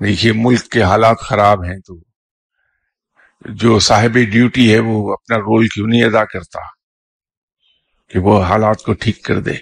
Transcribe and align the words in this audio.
دیکھیے، 0.00 0.32
ملک 0.32 0.68
کے 0.68 0.82
حالات 0.82 1.20
خراب 1.20 1.64
ہیں 1.64 1.78
تو 1.86 1.94
جو 3.44 3.78
صاحب 3.78 4.14
ڈیوٹی 4.32 4.72
ہے 4.74 4.78
وہ 4.78 5.12
اپنا 5.12 5.36
رول 5.38 5.66
کیوں 5.68 5.86
نہیں 5.88 6.04
ادا 6.04 6.24
کرتا 6.24 6.60
کہ 8.10 8.18
وہ 8.18 8.42
حالات 8.42 8.82
کو 8.82 8.92
ٹھیک 8.92 9.22
کر 9.24 9.40
دے؟ 9.40 9.52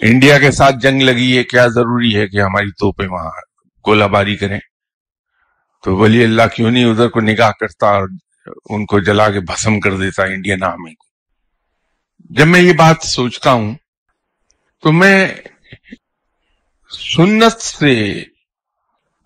انڈیا 0.00 0.38
کے 0.38 0.50
ساتھ 0.50 0.76
جنگ 0.82 1.02
لگی 1.02 1.36
ہے، 1.38 1.44
کیا 1.44 1.66
ضروری 1.66 2.14
ہے 2.16 2.26
کہ 2.28 2.40
ہماری 2.40 2.70
توپیں 2.70 3.06
وہاں 3.06 3.30
گولہ 3.84 4.04
باری 4.04 4.36
کریں؟ 4.36 4.58
تو 5.84 5.96
ولی 5.96 6.24
اللہ 6.24 6.46
کیوں 6.54 6.70
نہیں 6.70 6.84
ادھر 6.84 7.08
کو 7.08 7.20
نگاہ 7.20 7.50
کرتا 7.60 7.88
اور 7.88 8.08
ان 8.70 8.86
کو 8.86 9.00
جلا 9.00 9.28
کے 9.30 9.40
بھسم 9.40 9.80
کر 9.80 9.96
دیتا 9.96 10.22
انڈین 10.22 10.64
آرمی 10.64 10.94
کو؟ 10.94 11.06
جب 12.30 12.46
میں 12.46 12.60
یہ 12.60 12.72
بات 12.72 13.02
سوچتا 13.02 13.52
ہوں 13.52 13.74
تو 14.82 14.92
میں 14.92 15.26
سنت 16.90 17.60
سے 17.60 17.94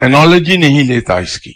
انالوجی 0.00 0.56
نہیں 0.56 0.84
لیتا 0.84 1.16
اس 1.16 1.40
کی۔ 1.40 1.52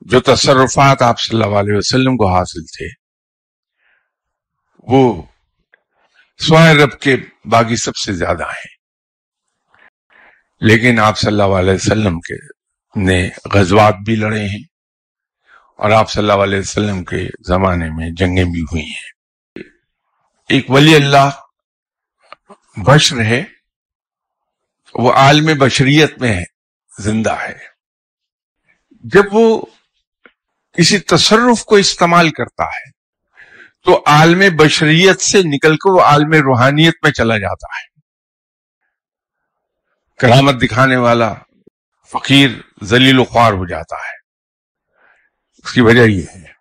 جو 0.00 0.20
تصرفات 0.20 1.02
آپ 1.02 1.20
صلی 1.20 1.42
اللہ 1.42 1.56
علیہ 1.58 1.76
وسلم 1.76 2.16
کو 2.16 2.34
حاصل 2.34 2.64
تھے، 2.64 2.88
وہ 4.82 5.22
سوائے 6.38 6.74
رب 6.74 7.00
کے 7.00 7.16
باقی 7.44 7.76
سب 7.76 7.96
سے 7.96 8.12
زیادہ 8.12 8.44
ہیں۔ 8.44 8.70
لیکن 10.60 10.98
آپ 10.98 11.18
صلی 11.18 11.28
اللہ 11.28 11.56
علیہ 11.58 11.74
وسلم 11.74 12.20
کے 12.20 12.34
نے 12.96 13.30
غزوات 13.54 13.94
بھی 14.04 14.16
لڑے 14.16 14.44
ہیں، 14.48 14.62
اور 15.78 15.90
آپ 15.90 16.10
صلی 16.10 16.22
اللہ 16.22 16.42
علیہ 16.42 16.58
وسلم 16.58 17.04
کے 17.04 17.26
زمانے 17.48 17.90
میں 17.90 18.10
جنگیں 18.16 18.44
بھی 18.44 18.62
ہوئی 18.62 18.84
ہیں۔ 18.84 19.10
ایک 20.48 20.70
ولی 20.70 20.94
اللہ 20.94 21.30
بشر 22.76 23.20
ہے 23.20 23.42
وہ 24.94 25.12
عالم 25.12 25.58
بشریت 25.58 26.18
میں 26.18 26.32
ہے 26.32 26.44
زندہ 26.98 27.32
ہے۔ 27.32 27.58
جب 28.90 29.22
وہ 29.32 29.62
کسی 30.72 30.98
تصرف 30.98 31.64
کو 31.64 31.74
استعمال 31.74 32.30
کرتا 32.30 32.64
ہے، 32.64 32.90
تو 33.84 34.02
عالم 34.06 34.56
بشریت 34.56 35.20
سے 35.20 35.42
نکل 35.42 35.76
کر 35.76 35.90
وہ 35.90 36.02
عالم 36.02 36.32
روحانیت 36.32 36.94
میں 37.02 37.12
چلا 37.12 37.38
جاتا 37.38 37.66
ہے۔ 37.66 37.92
کرامت 40.18 40.62
دکھانے 40.62 40.96
والا 40.96 41.34
فقیر 42.12 42.50
ذلیل 42.84 43.18
و 43.18 43.24
خوار 43.24 43.52
ہو 43.52 43.66
جاتا 43.66 43.96
ہے۔ 43.96 44.22
اس 45.64 45.72
کی 45.72 45.80
وجہ 45.80 46.02
یہ 46.02 46.22
ہے 46.34 46.52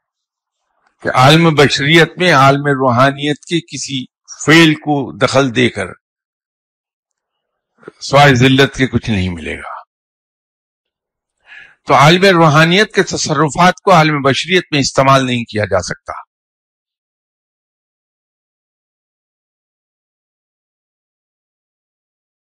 کہ 1.01 1.09
عالم 1.09 1.55
بشریت 1.55 2.17
میں 2.17 2.33
عالم 2.33 2.67
روحانیت 2.67 3.45
کے 3.45 3.59
کسی 3.61 4.05
فیل 4.45 4.75
کو 4.75 5.17
دخل 5.17 5.55
دے 5.55 5.69
کر 5.69 5.85
سوائے 8.01 8.35
ذلت 8.35 8.75
کے 8.75 8.87
کچھ 8.87 9.09
نہیں 9.09 9.29
ملے 9.29 9.57
گا۔ 9.57 9.81
تو 11.87 11.93
عالم 11.93 12.25
روحانیت 12.25 12.93
کے 12.93 13.03
تصرفات 13.03 13.73
کو 13.83 13.91
عالم 13.91 14.21
بشریت 14.21 14.63
میں 14.71 14.79
استعمال 14.79 15.25
نہیں 15.25 15.43
کیا 15.43 15.65
جا 15.65 15.79
سکتا۔ 15.81 16.30